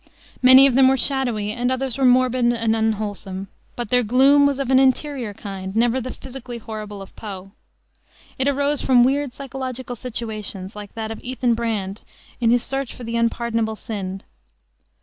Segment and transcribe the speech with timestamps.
[0.41, 3.49] Many of them were shadowy and others were morbid and unwholesome.
[3.75, 7.51] But their gloom was of an interior kind, never the physically horrible of Poe.
[8.39, 12.01] It arose from weird psychological situations like that of Ethan Brand
[12.39, 14.23] in his search for the unpardonable sin.